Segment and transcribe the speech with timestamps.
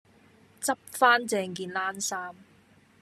[0.59, 2.35] 執番正件冷衫